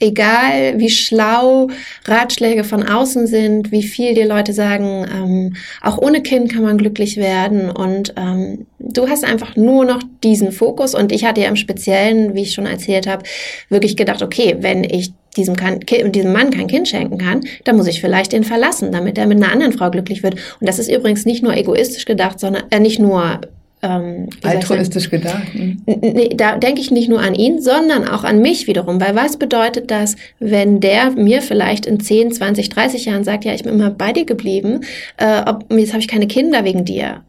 [0.00, 1.68] egal wie schlau
[2.06, 6.78] Ratschläge von außen sind, wie viel die Leute sagen, ähm, auch ohne Kind kann man
[6.78, 11.48] glücklich werden und ähm, du hast einfach nur noch diesen Fokus und ich hatte ja
[11.48, 13.24] im Speziellen, wie ich schon erzählt habe,
[13.68, 17.86] wirklich gedacht, okay, wenn ich diesem, kann, diesem Mann kein Kind schenken kann, dann muss
[17.86, 20.34] ich vielleicht ihn verlassen, damit er mit einer anderen Frau glücklich wird.
[20.34, 23.40] Und das ist übrigens nicht nur egoistisch gedacht, sondern äh, nicht nur
[23.80, 25.54] ähm, altruistisch gedacht.
[25.54, 25.82] Mhm.
[25.86, 29.00] Nee, da denke ich nicht nur an ihn, sondern auch an mich wiederum.
[29.00, 33.54] Weil was bedeutet das, wenn der mir vielleicht in 10, 20, 30 Jahren sagt, ja,
[33.54, 34.80] ich bin immer bei dir geblieben,
[35.16, 37.22] äh, ob, jetzt habe ich keine Kinder wegen dir.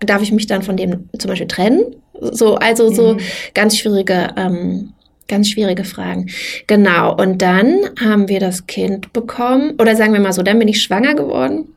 [0.00, 1.96] Darf ich mich dann von dem zum Beispiel trennen?
[2.20, 3.20] So, also so mhm.
[3.54, 4.92] ganz schwierige, ähm,
[5.28, 6.30] ganz schwierige Fragen.
[6.66, 7.14] Genau.
[7.14, 10.82] Und dann haben wir das Kind bekommen, oder sagen wir mal so, dann bin ich
[10.82, 11.68] schwanger geworden.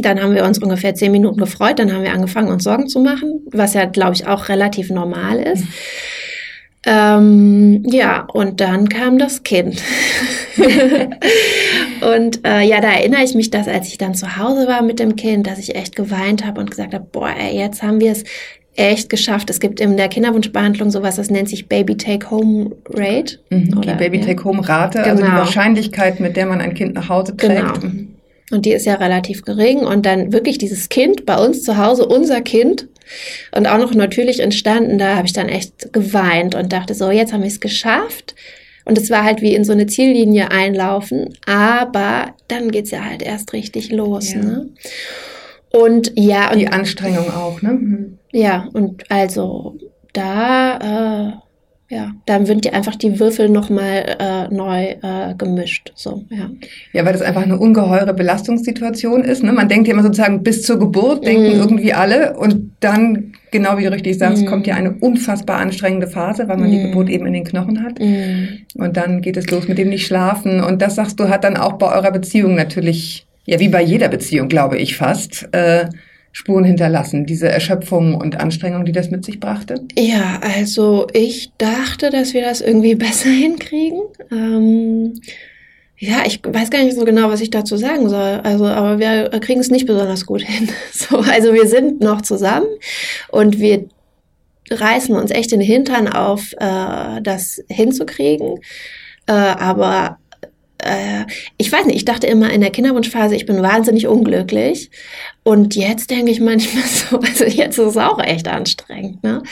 [0.00, 3.00] Dann haben wir uns ungefähr zehn Minuten gefreut, dann haben wir angefangen, uns Sorgen zu
[3.00, 5.64] machen, was ja, glaube ich, auch relativ normal ist.
[6.86, 9.82] Ähm, ja, und dann kam das Kind.
[12.00, 15.00] und äh, ja, da erinnere ich mich, dass als ich dann zu Hause war mit
[15.00, 18.12] dem Kind, dass ich echt geweint habe und gesagt habe, boah, ey, jetzt haben wir
[18.12, 18.24] es
[18.78, 19.50] echt geschafft.
[19.50, 23.38] Es gibt in der Kinderwunschbehandlung sowas, das nennt sich Baby Take Home Rate.
[23.50, 25.10] Mhm, die Baby Take Home Rate, genau.
[25.10, 25.40] also die genau.
[25.40, 27.74] Wahrscheinlichkeit, mit der man ein Kind nach Hause trägt.
[27.82, 27.94] Genau.
[28.50, 29.80] Und die ist ja relativ gering.
[29.80, 32.88] Und dann wirklich dieses Kind bei uns zu Hause, unser Kind,
[33.52, 37.32] und auch noch natürlich entstanden, da habe ich dann echt geweint und dachte so, jetzt
[37.32, 38.34] haben wir es geschafft.
[38.84, 43.22] Und es war halt wie in so eine Ziellinie einlaufen, aber dann geht's ja halt
[43.22, 44.32] erst richtig los.
[44.32, 44.40] Ja.
[44.40, 44.68] Ne?
[45.70, 46.50] Und ja.
[46.50, 47.72] Und, Die Anstrengung auch, ne?
[47.72, 48.18] Mhm.
[48.32, 49.76] Ja, und also
[50.14, 51.47] da äh,
[51.90, 55.90] ja, dann wird die einfach die Würfel nochmal äh, neu äh, gemischt.
[55.94, 56.50] So, ja.
[56.92, 59.42] ja, weil das einfach eine ungeheure Belastungssituation ist.
[59.42, 59.52] Ne?
[59.52, 61.60] Man denkt ja immer sozusagen bis zur Geburt, denken mm.
[61.60, 62.36] irgendwie alle.
[62.36, 64.46] Und dann, genau wie du richtig sagst, mm.
[64.46, 66.72] kommt ja eine unfassbar anstrengende Phase, weil man mm.
[66.72, 67.98] die Geburt eben in den Knochen hat.
[67.98, 70.60] Und dann geht es los mit dem Nicht-Schlafen.
[70.60, 74.08] Und das sagst du, hat dann auch bei eurer Beziehung natürlich, ja, wie bei jeder
[74.08, 75.86] Beziehung, glaube ich fast, äh,
[76.32, 79.84] Spuren hinterlassen, diese Erschöpfung und Anstrengung, die das mit sich brachte?
[79.96, 84.02] Ja, also ich dachte, dass wir das irgendwie besser hinkriegen.
[84.30, 85.14] Ähm,
[85.96, 88.40] ja, ich weiß gar nicht so genau, was ich dazu sagen soll.
[88.44, 90.68] Also, aber wir kriegen es nicht besonders gut hin.
[90.92, 92.68] So, also wir sind noch zusammen
[93.30, 93.86] und wir
[94.70, 98.60] reißen uns echt den Hintern auf, äh, das hinzukriegen.
[99.26, 100.18] Äh, aber
[100.88, 104.90] äh, ich weiß nicht, ich dachte immer in der Kinderwunschphase, ich bin wahnsinnig unglücklich.
[105.42, 109.22] Und jetzt denke ich manchmal so, also jetzt ist es auch echt anstrengend.
[109.22, 109.42] Ne?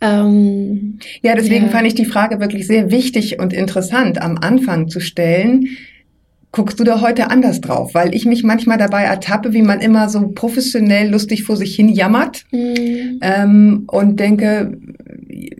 [0.00, 1.70] Ähm, ja, deswegen ja.
[1.70, 5.68] fand ich die Frage wirklich sehr wichtig und interessant am Anfang zu stellen.
[6.52, 7.94] Guckst du da heute anders drauf?
[7.94, 11.88] Weil ich mich manchmal dabei ertappe, wie man immer so professionell lustig vor sich hin
[11.88, 13.20] jammert mhm.
[13.22, 14.76] ähm, und denke,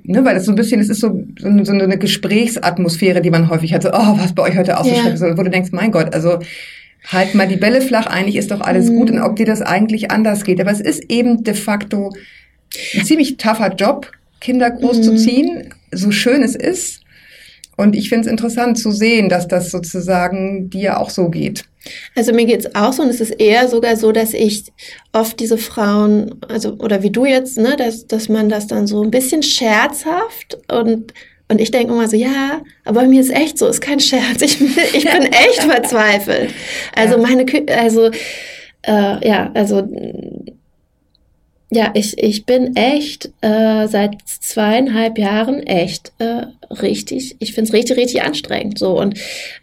[0.05, 3.49] ne, weil das so ein bisschen, es ist so, so, so eine Gesprächsatmosphäre, die man
[3.49, 5.03] häufig hat, so, oh, was bei euch heute auch so ja.
[5.03, 6.39] schrecklich, wo du denkst, mein Gott, also
[7.07, 8.97] halt mal die Bälle flach, eigentlich ist doch alles mhm.
[8.97, 10.61] gut und ob dir das eigentlich anders geht.
[10.61, 12.13] Aber es ist eben de facto
[12.95, 15.97] ein ziemlich tougher Job, Kinder großzuziehen, mhm.
[15.97, 17.00] so schön es ist.
[17.81, 21.65] Und ich finde es interessant zu sehen, dass das sozusagen dir auch so geht.
[22.15, 24.65] Also mir geht's auch so und es ist eher sogar so, dass ich
[25.13, 29.03] oft diese Frauen, also oder wie du jetzt, ne, dass, dass man das dann so
[29.03, 31.15] ein bisschen scherzhaft und
[31.49, 34.41] und ich denke immer so, ja, aber mir ist echt so, ist kein Scherz.
[34.41, 36.51] Ich, ich bin echt verzweifelt.
[36.95, 37.45] Also meine,
[37.77, 38.09] also
[38.83, 39.89] äh, ja, also
[41.73, 46.47] ja, ich, ich bin echt äh, seit zweieinhalb Jahren echt äh,
[46.83, 48.77] richtig, ich finde es richtig, richtig anstrengend.
[48.77, 49.17] So und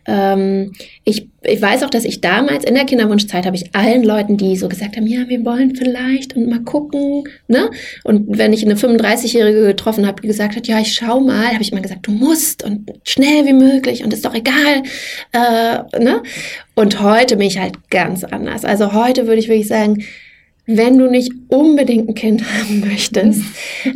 [0.06, 0.72] ähm,
[1.04, 4.56] ich, ich weiß auch, dass ich damals in der Kinderwunschzeit habe ich allen Leuten, die
[4.56, 7.70] so gesagt haben, ja, wir wollen vielleicht und mal gucken, ne?
[8.06, 11.62] Und wenn ich eine 35-Jährige getroffen habe, die gesagt hat, ja, ich schau mal, habe
[11.62, 14.84] ich immer gesagt, du musst und schnell wie möglich und ist doch egal,
[15.34, 16.24] äh, ne?
[16.74, 18.63] Und heute bin ich halt ganz anders.
[18.63, 20.06] Also heute würde ich wirklich sagen,
[20.67, 23.41] wenn du nicht unbedingt ein Kind haben möchtest,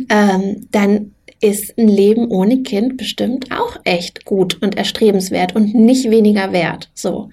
[0.08, 6.10] ähm, dann ist ein Leben ohne Kind bestimmt auch echt gut und erstrebenswert und nicht
[6.10, 6.90] weniger wert.
[6.94, 7.30] So.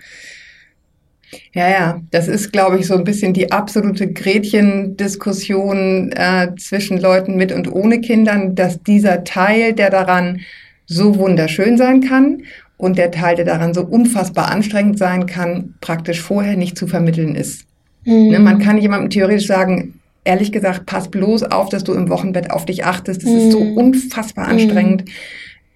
[1.53, 7.35] Ja, ja, das ist, glaube ich, so ein bisschen die absolute Gretchen-Diskussion äh, zwischen Leuten
[7.35, 10.39] mit und ohne Kindern, dass dieser Teil, der daran
[10.87, 12.41] so wunderschön sein kann
[12.77, 17.35] und der Teil, der daran so unfassbar anstrengend sein kann, praktisch vorher nicht zu vermitteln
[17.35, 17.68] ist.
[18.09, 18.29] Mhm.
[18.29, 22.51] Ne, man kann jemandem theoretisch sagen, ehrlich gesagt, pass bloß auf, dass du im Wochenbett
[22.51, 23.23] auf dich achtest.
[23.23, 23.37] Das mhm.
[23.37, 23.77] ist so mhm.
[23.77, 25.05] unfassbar anstrengend.
[25.05, 25.11] Mhm.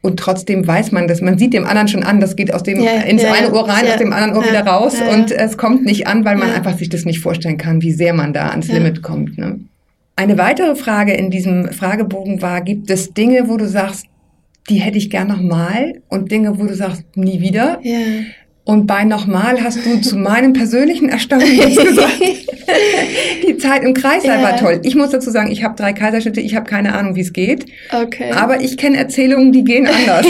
[0.02, 1.22] Und trotzdem weiß man das.
[1.22, 3.70] Man sieht dem anderen schon an, das geht aus dem ja, ins ja, eine Ohr
[3.70, 4.96] rein, ja, aus dem anderen Ohr wieder raus.
[5.14, 8.14] Und es kommt nicht an, weil man einfach sich das nicht vorstellen kann, wie sehr
[8.14, 9.38] man da ans Limit kommt.
[9.38, 9.62] Ne?
[10.18, 14.06] Eine weitere Frage in diesem Fragebogen war, gibt es Dinge, wo du sagst,
[14.70, 17.80] die hätte ich gern nochmal und Dinge, wo du sagst, nie wieder?
[18.66, 22.22] Und bei nochmal hast du zu meinem persönlichen Erstaunen jetzt gesagt,
[23.46, 24.44] die Zeit im Kreißsaal ja.
[24.44, 24.80] war toll.
[24.84, 27.66] Ich muss dazu sagen, ich habe drei Kaiserschnitte, ich habe keine Ahnung, wie es geht.
[27.92, 28.32] Okay.
[28.32, 30.28] Aber ich kenne Erzählungen, die gehen anders.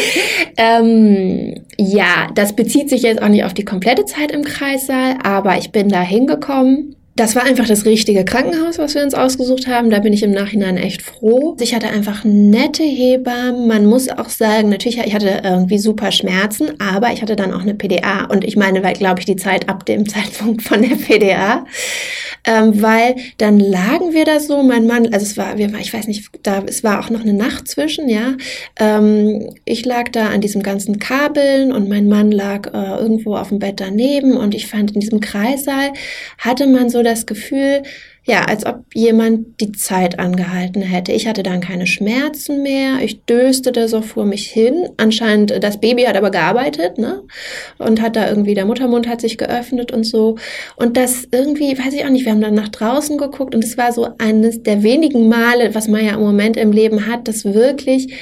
[0.56, 5.58] ähm, ja, das bezieht sich jetzt auch nicht auf die komplette Zeit im Kreissaal, aber
[5.58, 9.90] ich bin da hingekommen das war einfach das richtige Krankenhaus, was wir uns ausgesucht haben.
[9.90, 11.56] Da bin ich im Nachhinein echt froh.
[11.60, 13.66] Ich hatte einfach nette Hebammen.
[13.66, 17.60] Man muss auch sagen, natürlich, ich hatte irgendwie super Schmerzen, aber ich hatte dann auch
[17.60, 18.24] eine PDA.
[18.30, 21.66] Und ich meine, weil, glaube ich, die Zeit ab dem Zeitpunkt von der PDA.
[22.44, 26.08] Ähm, weil dann lagen wir da so, mein Mann, also es war, wir, ich weiß
[26.08, 28.34] nicht, da, es war auch noch eine Nacht zwischen, ja.
[28.80, 33.50] Ähm, ich lag da an diesem ganzen Kabeln und mein Mann lag äh, irgendwo auf
[33.50, 35.92] dem Bett daneben und ich fand in diesem Kreissaal
[36.38, 37.82] hatte man so das Gefühl,
[38.24, 41.10] ja, als ob jemand die Zeit angehalten hätte.
[41.10, 43.00] Ich hatte dann keine Schmerzen mehr.
[43.02, 44.88] Ich döste da so vor mich hin.
[44.96, 47.22] Anscheinend, das Baby hat aber gearbeitet, ne?
[47.78, 50.36] Und hat da irgendwie, der Muttermund hat sich geöffnet und so.
[50.76, 53.76] Und das irgendwie, weiß ich auch nicht, wir haben dann nach draußen geguckt und es
[53.76, 57.44] war so eines der wenigen Male, was man ja im Moment im Leben hat, dass
[57.44, 58.14] wirklich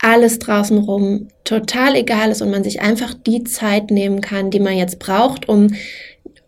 [0.00, 4.60] alles draußen rum total egal ist und man sich einfach die Zeit nehmen kann, die
[4.60, 5.68] man jetzt braucht, um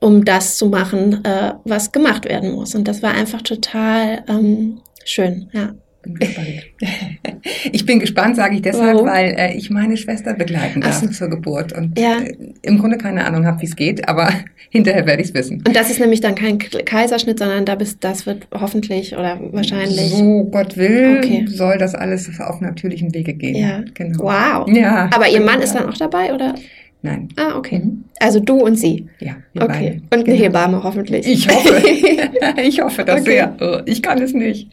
[0.00, 2.74] um das zu machen, äh, was gemacht werden muss.
[2.74, 5.74] Und das war einfach total ähm, schön, ja.
[6.02, 6.48] Bin gespannt.
[7.72, 9.06] ich bin gespannt, sage ich deshalb, Warum?
[9.06, 11.08] weil äh, ich meine Schwester begleiten darf so.
[11.08, 12.20] zur Geburt und ja.
[12.20, 14.32] äh, im Grunde keine Ahnung habe, wie es geht, aber
[14.70, 15.62] hinterher werde ich es wissen.
[15.66, 20.14] Und das ist nämlich dann kein Kaiserschnitt, sondern da bist, das wird hoffentlich oder wahrscheinlich.
[20.14, 21.44] So Gott will, okay.
[21.48, 23.56] soll das alles auf natürlichen Wege gehen.
[23.56, 23.84] Ja.
[23.92, 24.20] Genau.
[24.20, 24.74] Wow.
[24.74, 25.10] Ja.
[25.12, 26.54] Aber ihr Mann ist dann auch dabei, oder?
[27.02, 27.28] Nein.
[27.36, 27.78] Ah, okay.
[27.78, 28.04] Mhm.
[28.18, 29.08] Also du und sie.
[29.20, 29.72] Ja, wir okay.
[29.74, 29.94] Beide.
[30.02, 30.38] Und eine genau.
[30.38, 31.26] Hebamme hoffentlich.
[31.26, 31.82] Ich hoffe.
[32.62, 33.30] ich hoffe das okay.
[33.30, 33.56] sehr.
[33.60, 34.68] Oh, ich kann es nicht.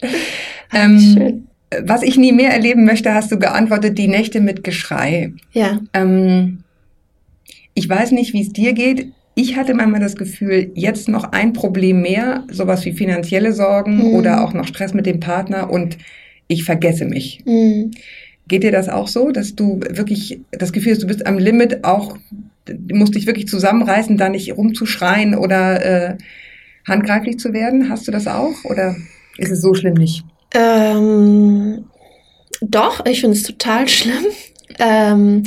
[0.74, 1.48] Ähm, Schön.
[1.84, 5.34] Was ich nie mehr erleben möchte, hast du geantwortet, die Nächte mit Geschrei.
[5.54, 5.80] Ja.
[5.94, 6.64] Ähm,
[7.74, 9.12] ich weiß nicht, wie es dir geht.
[9.36, 14.16] Ich hatte manchmal das Gefühl, jetzt noch ein Problem mehr, sowas wie finanzielle Sorgen mhm.
[14.16, 15.98] oder auch noch Stress mit dem Partner und
[16.48, 17.44] ich vergesse mich.
[17.46, 17.92] Mhm.
[18.48, 21.84] Geht dir das auch so, dass du wirklich das Gefühl hast, du bist am Limit
[21.84, 22.18] auch,
[22.66, 26.18] du musst dich wirklich zusammenreißen, da nicht rumzuschreien oder äh,
[26.88, 27.90] handgreiflich zu werden?
[27.90, 28.96] Hast du das auch oder
[29.38, 30.24] ist es so schlimm nicht?
[30.54, 31.86] Ähm,
[32.62, 34.26] doch, ich finde es total schlimm.
[34.80, 35.42] Ähm,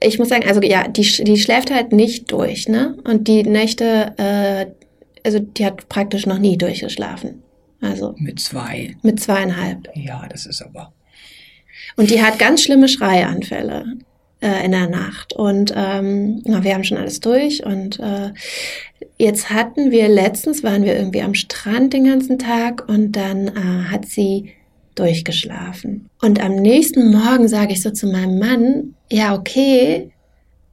[0.00, 2.96] ich muss sagen, also ja, die, die schläft halt nicht durch, ne?
[3.02, 4.66] Und die Nächte, äh,
[5.24, 7.42] also die hat praktisch noch nie durchgeschlafen.
[7.80, 8.94] Also Mit zwei.
[9.02, 9.88] mit zweieinhalb.
[9.96, 10.92] Ja, das ist aber.
[11.96, 13.84] Und die hat ganz schlimme Schreianfälle
[14.40, 15.32] äh, in der Nacht.
[15.32, 17.64] Und ähm, na, wir haben schon alles durch.
[17.64, 18.32] Und äh,
[19.18, 23.90] jetzt hatten wir letztens, waren wir irgendwie am Strand den ganzen Tag und dann äh,
[23.90, 24.52] hat sie
[24.94, 26.10] durchgeschlafen.
[26.20, 30.10] Und am nächsten Morgen sage ich so zu meinem Mann, ja, okay,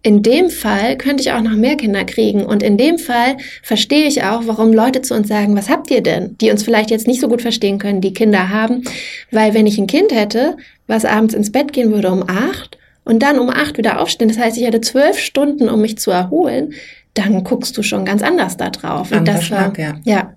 [0.01, 2.45] in dem Fall könnte ich auch noch mehr Kinder kriegen.
[2.45, 6.01] Und in dem Fall verstehe ich auch, warum Leute zu uns sagen, was habt ihr
[6.01, 6.38] denn?
[6.39, 8.83] Die uns vielleicht jetzt nicht so gut verstehen können, die Kinder haben.
[9.29, 10.55] Weil wenn ich ein Kind hätte,
[10.89, 14.38] was abends ins Bett gehen würde um acht und dann um acht wieder aufstehen, das
[14.38, 16.73] heißt, ich hätte zwölf Stunden, um mich zu erholen,
[17.15, 19.12] dann guckst du schon ganz anders da drauf.
[19.12, 19.95] Und das war, Schlag, ja.
[20.04, 20.34] ja.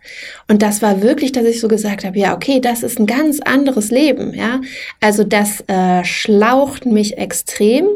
[0.48, 3.40] Und das war wirklich, dass ich so gesagt habe, ja, okay, das ist ein ganz
[3.40, 4.60] anderes Leben, ja.
[5.00, 7.86] Also das äh, schlaucht mich extrem.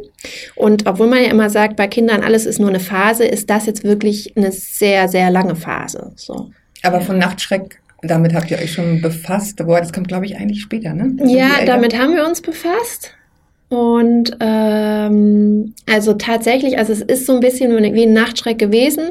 [0.55, 3.67] Und obwohl man ja immer sagt, bei Kindern alles ist nur eine Phase, ist das
[3.67, 6.13] jetzt wirklich eine sehr, sehr lange Phase.
[6.17, 6.51] So.
[6.83, 9.59] Aber von Nachtschreck, damit habt ihr euch schon befasst.
[9.61, 11.13] Wobei, das kommt, glaube ich, eigentlich später, ne?
[11.17, 13.13] Das Ja, Eltern- damit haben wir uns befasst.
[13.69, 15.46] Und ähm,
[15.87, 19.11] also tatsächlich, also es ist so ein bisschen wie ein Nachtschreck gewesen.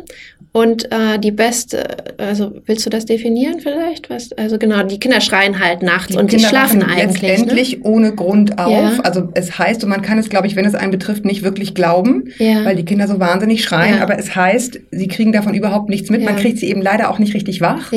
[0.51, 1.83] Und äh, die beste,
[2.17, 4.09] also willst du das definieren vielleicht?
[4.09, 7.21] Was, also genau, die Kinder schreien halt nachts Die und die Kinder schlafen wachen eigentlich.
[7.23, 7.27] Ne?
[7.27, 8.71] letztendlich ohne Grund auf.
[8.71, 8.93] Ja.
[9.03, 11.75] Also es heißt, und man kann es, glaube ich, wenn es einen betrifft, nicht wirklich
[11.75, 12.63] glauben, Ja.
[12.63, 13.97] weil die Kinder so wahnsinnig schreien.
[13.97, 14.01] Ja.
[14.01, 16.23] Aber es heißt, sie kriegen davon überhaupt nichts mit.
[16.23, 17.91] Man kriegt sie eben leider auch nicht richtig wach.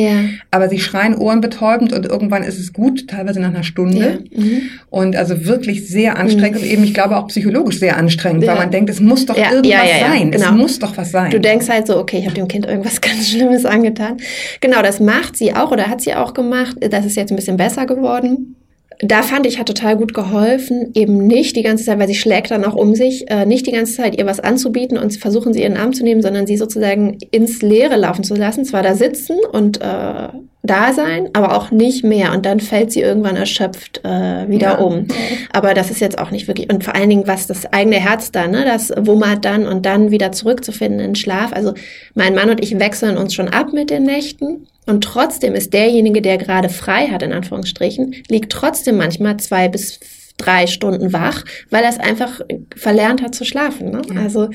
[0.50, 3.62] Aber sie schreien ohrenbetäubend und irgendwann ist es gut, teilweise nach einer.
[3.68, 4.24] Stunde.
[4.34, 4.62] Mhm.
[4.90, 8.54] Und also wirklich sehr anstrengend und eben, ich glaube, auch psychologisch sehr anstrengend, Ja.
[8.54, 10.30] weil man denkt, es muss doch Ja, irgendwas ja, sein.
[10.30, 10.46] genau.
[10.46, 11.30] Es muss doch was sein.
[11.30, 14.16] Du denkst halt so, okay, ich habe dem Kind irgendwas ganz Schlimmes angetan.
[14.60, 16.76] Genau, das macht sie auch oder hat sie auch gemacht.
[16.80, 18.54] Das ist jetzt ein bisschen besser geworden.
[19.00, 22.50] Da fand ich, hat total gut geholfen, eben nicht die ganze Zeit, weil sie schlägt
[22.50, 25.62] dann auch um sich, äh, nicht die ganze Zeit ihr was anzubieten und versuchen sie
[25.62, 28.64] ihren Arm zu nehmen, sondern sie sozusagen ins Leere laufen zu lassen.
[28.64, 30.28] Zwar da sitzen und äh,
[30.62, 32.32] da sein, aber auch nicht mehr.
[32.32, 34.78] Und dann fällt sie irgendwann erschöpft äh, wieder Ja.
[34.78, 35.06] um.
[35.52, 36.70] Aber das ist jetzt auch nicht wirklich.
[36.72, 40.10] Und vor allen Dingen, was das eigene Herz dann, ne, das wummert dann und dann
[40.10, 41.52] wieder zurückzufinden in Schlaf.
[41.52, 41.74] Also
[42.14, 44.66] mein Mann und ich wechseln uns schon ab mit den Nächten.
[44.86, 50.00] Und trotzdem ist derjenige, der gerade frei hat, in Anführungsstrichen, liegt trotzdem manchmal zwei bis
[50.38, 52.40] drei Stunden wach, weil er es einfach
[52.74, 53.90] verlernt hat zu schlafen.
[53.90, 54.02] Ne?
[54.12, 54.20] Ja.
[54.22, 54.48] Also,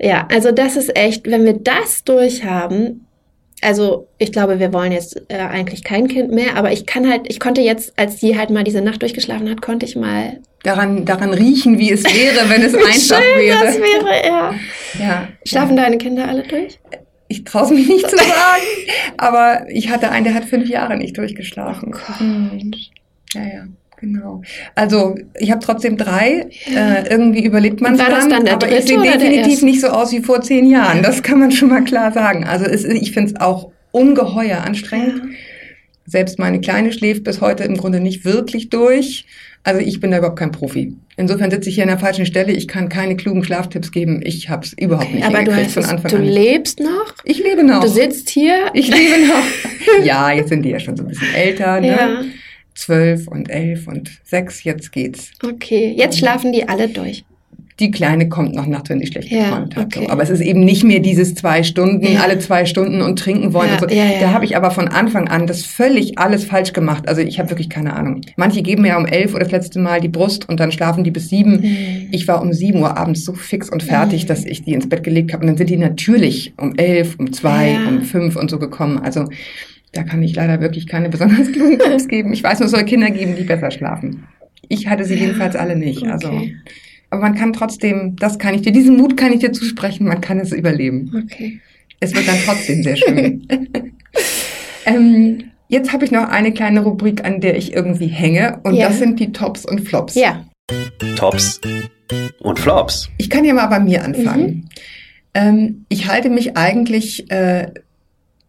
[0.00, 3.06] ja, also das ist echt, wenn wir das durchhaben,
[3.62, 7.22] also ich glaube, wir wollen jetzt äh, eigentlich kein Kind mehr, aber ich kann halt,
[7.28, 10.38] ich konnte jetzt, als die halt mal diese Nacht durchgeschlafen hat, konnte ich mal.
[10.62, 13.64] daran, daran riechen, wie es wäre, wenn es einfach Schön, wäre.
[13.64, 14.54] das wäre, ja.
[14.98, 15.28] Ja.
[15.44, 16.78] Schlafen deine Kinder alle durch?
[17.28, 18.62] Ich traue es mich nicht zu sagen,
[19.18, 21.94] aber ich hatte einen, der hat fünf Jahre nicht durchgeschlafen.
[22.18, 22.72] Hm.
[23.34, 23.64] Ja, ja,
[24.00, 24.42] genau.
[24.74, 26.48] Also ich habe trotzdem drei.
[26.66, 30.20] Äh, irgendwie überlebt man das dann der aber oder der definitiv nicht so aus wie
[30.20, 31.02] vor zehn Jahren.
[31.02, 32.44] Das kann man schon mal klar sagen.
[32.44, 35.22] Also es, ich finde es auch ungeheuer anstrengend.
[36.06, 39.26] Selbst meine Kleine schläft bis heute im Grunde nicht wirklich durch.
[39.62, 40.96] Also ich bin da überhaupt kein Profi.
[41.16, 42.52] Insofern sitze ich hier an der falschen Stelle.
[42.52, 44.20] Ich kann keine klugen Schlaftipps geben.
[44.24, 46.24] Ich habe es überhaupt nicht aber du, hast von es, Anfang du an.
[46.24, 47.12] lebst noch?
[47.24, 47.80] Ich lebe noch.
[47.82, 48.70] Du sitzt hier?
[48.72, 50.04] Ich lebe noch.
[50.04, 51.88] ja, jetzt sind die ja schon so ein bisschen älter, ne?
[51.88, 52.22] Ja.
[52.78, 55.32] Zwölf und elf und sechs, jetzt geht's.
[55.44, 57.24] Okay, jetzt schlafen die alle durch.
[57.80, 59.84] Die Kleine kommt noch nachts, wenn sie schlecht Ja, geträumt hat.
[59.86, 60.04] okay.
[60.06, 60.10] So.
[60.10, 62.20] Aber es ist eben nicht mehr dieses zwei Stunden, Ja.
[62.22, 63.68] alle zwei Stunden und trinken wollen.
[63.68, 63.96] Ja, und so.
[63.96, 64.04] ja.
[64.20, 67.08] Da habe ich aber von Anfang an das völlig alles falsch gemacht.
[67.08, 68.22] Also ich habe wirklich keine Ahnung.
[68.36, 71.04] Manche geben mir ja um elf oder das letzte Mal die Brust und dann schlafen
[71.04, 71.60] die bis sieben.
[71.60, 72.08] Mhm.
[72.10, 74.26] Ich war um sieben Uhr abends so fix und fertig, Mhm.
[74.28, 75.42] dass ich die ins Bett gelegt habe.
[75.42, 78.98] Und dann sind die natürlich um elf, um zwei, um fünf und so gekommen.
[78.98, 79.26] Also
[79.92, 82.32] da kann ich leider wirklich keine besonders klugen Tipps geben.
[82.32, 84.24] Ich weiß nur, es soll Kinder geben, die besser schlafen.
[84.68, 86.04] Ich hatte sie jedenfalls alle nicht.
[86.04, 86.56] Also, okay.
[87.10, 90.20] aber man kann trotzdem, das kann ich dir, diesen Mut kann ich dir zusprechen, man
[90.20, 91.24] kann es überleben.
[91.24, 91.60] Okay.
[92.00, 93.46] Es wird dann trotzdem sehr schön.
[94.84, 98.60] ähm, jetzt habe ich noch eine kleine Rubrik, an der ich irgendwie hänge.
[98.62, 98.88] Und Ja.
[98.88, 100.14] das sind die Tops und Flops.
[100.14, 100.44] Ja.
[101.16, 101.60] Tops
[102.40, 103.08] und Flops.
[103.18, 104.46] Ich kann ja mal bei mir anfangen.
[104.46, 104.64] Mhm.
[105.34, 107.72] Ähm, ich halte mich eigentlich äh,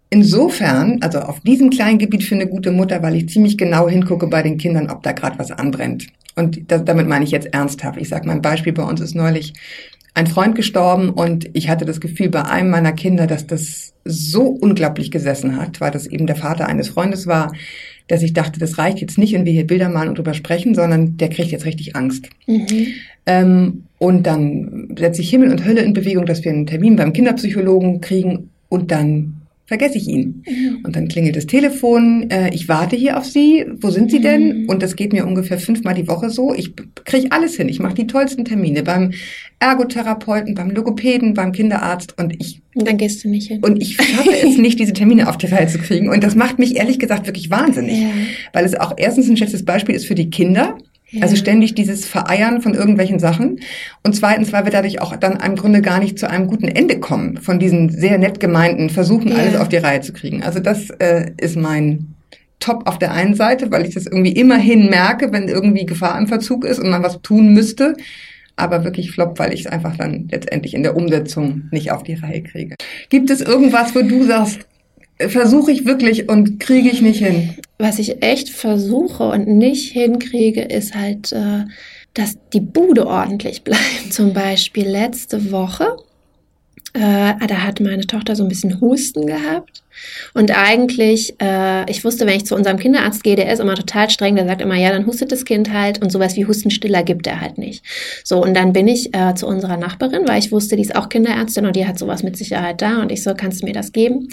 [0.09, 4.27] insofern, also auf diesem kleinen Gebiet für eine gute Mutter, weil ich ziemlich genau hingucke
[4.27, 6.07] bei den Kindern, ob da gerade was anbrennt.
[6.35, 7.99] Und das, damit meine ich jetzt ernsthaft.
[7.99, 9.53] Ich sage mal ein Beispiel, bei uns ist neulich
[10.13, 14.47] ein Freund gestorben und ich hatte das Gefühl bei einem meiner Kinder, dass das so
[14.47, 17.53] unglaublich gesessen hat, weil das eben der Vater eines Freundes war,
[18.07, 20.73] dass ich dachte, das reicht jetzt nicht, wenn wir hier Bilder malen und drüber sprechen,
[20.73, 22.27] sondern der kriegt jetzt richtig Angst.
[22.47, 22.87] Mhm.
[23.27, 27.13] Ähm, und dann setze ich Himmel und Hölle in Bewegung, dass wir einen Termin beim
[27.13, 29.38] Kinderpsychologen kriegen und dann
[29.69, 30.43] vergesse ich ihn.
[30.83, 34.65] Und dann klingelt das Telefon, äh, ich warte hier auf Sie, wo sind Sie denn?
[34.65, 36.55] Und das geht mir ungefähr fünfmal die Woche so.
[36.55, 36.73] Ich
[37.05, 39.11] kriege alles hin, ich mache die tollsten Termine beim
[39.59, 43.63] Ergotherapeuten, beim Logopäden, beim Kinderarzt und ich Und dann gehst du nicht hin.
[43.63, 46.09] und ich schaffe es nicht, diese Termine auf die Reihe zu kriegen.
[46.09, 48.01] Und das macht mich ehrlich gesagt wirklich wahnsinnig.
[48.01, 48.09] Ja.
[48.53, 50.79] Weil es auch erstens ein schlechtes Beispiel ist für die Kinder.
[51.11, 51.23] Ja.
[51.23, 53.59] Also ständig dieses Vereiern von irgendwelchen Sachen.
[54.03, 56.99] Und zweitens, weil wir dadurch auch dann im Grunde gar nicht zu einem guten Ende
[56.99, 59.37] kommen von diesen sehr nett gemeinten Versuchen, Ja.
[59.37, 60.43] alles auf die Reihe zu kriegen.
[60.43, 62.13] Also das äh, ist mein
[62.59, 66.27] Top auf der einen Seite, weil ich das irgendwie immerhin merke, wenn irgendwie Gefahr im
[66.27, 67.95] Verzug ist und man was tun müsste.
[68.55, 72.15] Aber wirklich flop, weil ich es einfach dann letztendlich in der Umsetzung nicht auf die
[72.15, 72.75] Reihe kriege.
[73.09, 74.59] Gibt es irgendwas, wo du sagst,
[75.27, 77.55] versuche ich wirklich und kriege ich nicht hin?
[77.77, 81.65] Was ich echt versuche und nicht hinkriege, ist halt, äh,
[82.13, 84.11] dass die Bude ordentlich bleibt.
[84.11, 85.97] Zum Beispiel letzte Woche,
[86.93, 89.83] äh, da hat meine Tochter so ein bisschen Husten gehabt.
[90.33, 94.09] Und eigentlich, äh, ich wusste, wenn ich zu unserem Kinderarzt gehe, der ist immer total
[94.09, 97.27] streng, der sagt immer, ja, dann hustet das Kind halt und sowas wie Hustenstiller gibt
[97.27, 97.83] er halt nicht.
[98.23, 101.09] So, und dann bin ich äh, zu unserer Nachbarin, weil ich wusste, die ist auch
[101.09, 103.91] Kinderärztin und die hat sowas mit Sicherheit da und ich so, kannst du mir das
[103.91, 104.29] geben?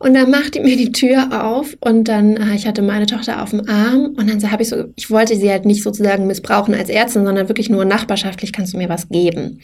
[0.00, 3.42] Und dann macht die mir die Tür auf und dann, äh, ich hatte meine Tochter
[3.42, 6.74] auf dem Arm und dann habe ich so, ich wollte sie halt nicht sozusagen missbrauchen
[6.74, 9.60] als Ärztin, sondern wirklich nur nachbarschaftlich kannst du mir was geben.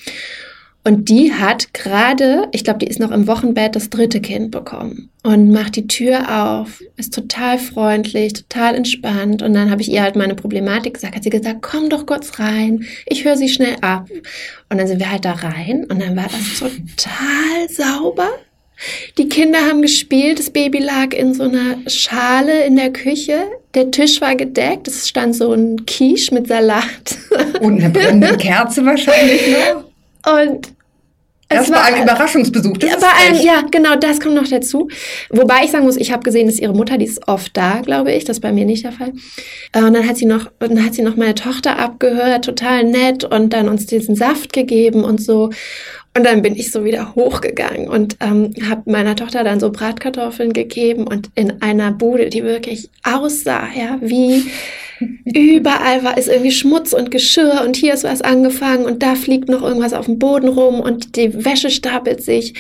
[0.87, 5.09] Und die hat gerade, ich glaube, die ist noch im Wochenbett das dritte Kind bekommen
[5.23, 9.41] und macht die Tür auf, ist total freundlich, total entspannt.
[9.41, 12.39] Und dann habe ich ihr halt meine Problematik gesagt, hat sie gesagt, komm doch kurz
[12.39, 14.09] rein, ich höre sie schnell ab.
[14.69, 18.29] Und dann sind wir halt da rein und dann war das total sauber.
[19.17, 23.91] Die Kinder haben gespielt, das Baby lag in so einer Schale in der Küche, der
[23.91, 27.17] Tisch war gedeckt, es stand so ein Quiche mit Salat.
[27.61, 29.85] Und eine brennende Kerze wahrscheinlich noch.
[30.41, 30.74] Und
[31.55, 32.77] Das war ein Überraschungsbesuch.
[32.79, 34.89] Das Ja, bei einem, ja, genau, das kommt noch dazu.
[35.31, 38.13] Wobei ich sagen muss, ich habe gesehen, dass ihre Mutter, die ist oft da, glaube
[38.13, 38.25] ich.
[38.25, 39.13] Das ist bei mir nicht der Fall.
[39.73, 43.25] Äh, Und dann hat sie noch, dann hat sie noch meine Tochter abgehört, total nett,
[43.25, 45.51] und dann uns diesen Saft gegeben und so.
[46.17, 50.53] Und dann bin ich so wieder hochgegangen und ähm, habe meiner Tochter dann so Bratkartoffeln
[50.53, 54.45] gegeben und in einer Bude, die wirklich aussah, ja, wie
[55.01, 59.49] überall war ist irgendwie Schmutz und Geschirr und hier ist was angefangen und da fliegt
[59.49, 62.55] noch irgendwas auf dem Boden rum und die Wäsche stapelt sich.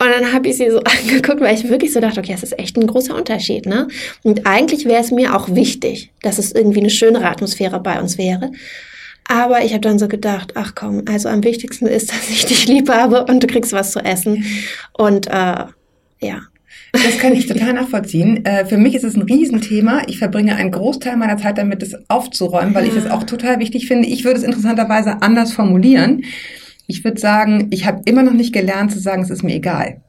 [0.00, 2.58] Und dann habe ich sie so angeguckt, weil ich wirklich so dachte, okay, das ist
[2.58, 3.88] echt ein großer Unterschied, ne?
[4.22, 8.16] Und eigentlich wäre es mir auch wichtig, dass es irgendwie eine schönere Atmosphäre bei uns
[8.16, 8.52] wäre.
[9.28, 12.66] Aber ich habe dann so gedacht, ach komm, also am wichtigsten ist, dass ich dich
[12.66, 14.44] lieb habe und du kriegst was zu essen.
[14.92, 15.64] Und äh,
[16.20, 16.42] ja,
[16.92, 18.44] Das kann ich total nachvollziehen.
[18.44, 20.02] Äh, Für mich ist es ein Riesenthema.
[20.06, 23.00] Ich verbringe einen Großteil meiner Zeit damit, es aufzuräumen, weil ich Ja.
[23.00, 24.08] es auch total wichtig finde.
[24.08, 26.24] Ich würde es interessanterweise anders formulieren.
[26.86, 30.00] Ich würde sagen, ich habe immer noch nicht gelernt zu sagen, es ist mir egal.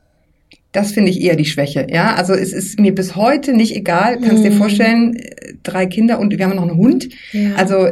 [0.72, 1.88] Das finde ich eher die Schwäche.
[1.89, 4.20] Ja, also es ist mir bis heute nicht egal.
[4.22, 4.58] Kannst dir Mhm.
[4.58, 7.10] vorstellen, äh, drei Kinder und wir haben noch einen Hund.
[7.34, 7.56] ja.
[7.56, 7.89] Also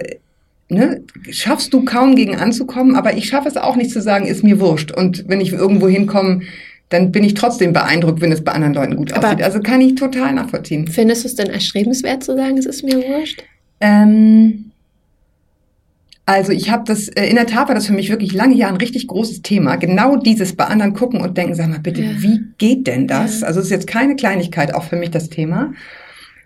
[0.70, 4.44] ne, schaffst du kaum gegen anzukommen, aber ich schaffe es auch nicht zu sagen, ist
[4.44, 4.92] mir wurscht.
[4.92, 6.42] Und wenn ich irgendwo hinkomme,
[6.90, 9.44] dann bin ich trotzdem beeindruckt, wenn es bei anderen Leuten gut Aber- aussieht.
[9.44, 10.88] Also kann ich total nachvollziehen.
[10.88, 13.44] findest du es denn erstrebenswert zu sagen, es ist mir wurscht?
[13.82, 14.72] Ähm,
[16.26, 18.74] also ich habe das, äh, in der Tat war das für mich wirklich lange Jahre
[18.74, 19.78] ein richtig großes Thema.
[19.78, 22.10] Genau dieses bei anderen gucken und denken, sag mal bitte, Ja.
[22.22, 23.42] wie geht denn das?
[23.42, 23.48] Ja.
[23.48, 25.74] Also es ist jetzt keine Kleinigkeit auch für mich das Thema.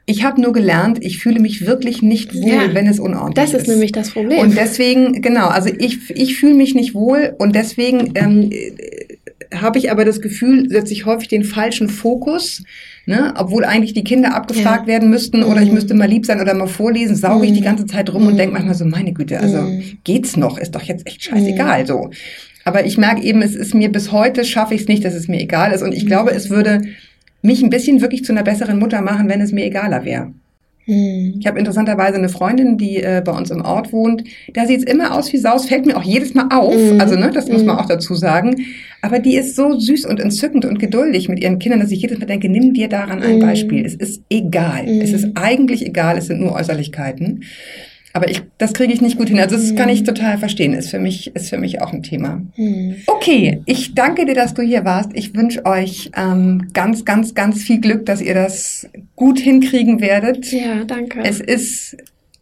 [0.06, 2.74] Ich habe nur gelernt, ich fühle mich wirklich nicht wohl, Ja.
[2.74, 3.62] wenn es unordentlich Das ist.
[3.62, 4.40] ist nämlich das Problem.
[4.40, 9.11] Und deswegen, genau, also ich, ich fühle mich nicht wohl und deswegen ähm, äh,
[9.54, 12.64] habe ich aber das Gefühl, setze ich häufig den falschen Fokus,
[13.06, 13.34] ne?
[13.38, 14.94] obwohl eigentlich die Kinder abgefragt Ja.
[14.94, 15.76] werden müssten oder ich Mhm.
[15.76, 17.56] müsste mal lieb sein oder mal vorlesen, sauge ich Mhm.
[17.56, 18.38] die ganze Zeit rum und Mhm.
[18.38, 19.84] denke manchmal so, meine Güte, also Mhm.
[20.04, 22.10] geht's noch, ist doch jetzt echt scheißegal so.
[22.64, 25.28] Aber ich merke eben, es ist mir bis heute, schaffe ich es nicht, dass es
[25.28, 26.08] mir egal ist und ich Mhm.
[26.08, 26.82] glaube, es würde
[27.42, 30.32] mich ein bisschen wirklich zu einer besseren Mutter machen, wenn es mir egaler wäre.
[30.92, 31.36] Hm.
[31.40, 34.24] Ich habe interessanterweise eine Freundin, die äh, bei uns im Ort wohnt.
[34.54, 36.76] Da sieht's immer aus wie Saus, fällt mir auch jedes Mal auf.
[36.76, 37.00] Mhm.
[37.00, 37.82] Also, ne, das muss man Mhm.
[37.82, 38.56] auch dazu sagen.
[39.02, 42.20] Aber die ist so süß und entzückend und geduldig mit ihren Kindern, dass ich jedes
[42.20, 43.40] Mal denke, nimm dir daran ein Mhm.
[43.40, 43.86] Beispiel.
[43.86, 44.84] Es ist egal.
[44.86, 45.02] Mhm.
[45.02, 47.44] Es ist eigentlich egal, es sind nur Äußerlichkeiten.
[48.14, 49.40] Aber ich, das kriege ich nicht gut hin.
[49.40, 50.74] Also das kann ich total verstehen.
[50.74, 52.42] Ist für mich, ist für mich auch ein Thema.
[52.56, 52.96] Hm.
[53.08, 55.12] Okay, ich danke dir, dass du hier warst.
[55.14, 60.52] Ich wünsche euch ähm, ganz, ganz, ganz viel Glück, dass ihr das gut hinkriegen werdet.
[60.52, 61.20] Ja, danke.
[61.24, 61.96] Es ist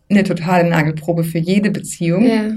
[0.09, 2.25] eine totale Nagelprobe für jede Beziehung.
[2.25, 2.51] ja.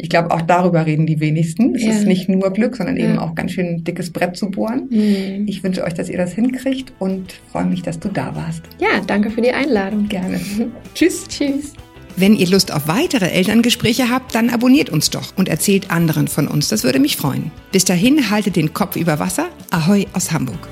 [0.00, 1.74] Ich glaube, auch darüber reden die wenigsten.
[1.74, 1.90] Es Ja.
[1.90, 3.06] ist nicht nur Glück, sondern Ja.
[3.08, 4.88] eben auch ganz schön ein dickes Brett zu bohren.
[4.92, 5.48] Hm.
[5.48, 8.62] Ich wünsche euch, dass ihr das hinkriegt und freue mich, dass du da warst.
[8.80, 10.06] ja, danke für die Einladung.
[10.08, 10.38] Gerne.
[10.94, 11.26] Tschüss.
[11.28, 11.72] Tschüss.
[12.20, 16.48] Wenn ihr Lust auf weitere Elterngespräche habt, dann abonniert uns doch und erzählt anderen von
[16.48, 16.66] uns.
[16.66, 17.52] Das würde mich freuen.
[17.70, 19.50] Bis dahin haltet den Kopf über Wasser.
[19.70, 20.66] Ahoi aus Hamburg.